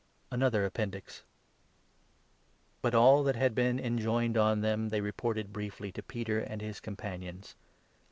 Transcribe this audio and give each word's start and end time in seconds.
]ANOTHER 0.31 0.65
APPENDIX. 0.65 1.21
[But 2.81 2.95
all 2.95 3.21
that 3.23 3.35
had 3.35 3.53
been 3.53 3.79
enjoined 3.79 4.35
on 4.35 4.61
them 4.61 4.89
they 4.89 4.99
reported 4.99 5.53
briefly 5.53 5.91
to 5.91 6.01
Peter 6.01 6.39
and 6.39 6.59
his 6.59 6.79
companions. 6.79 7.55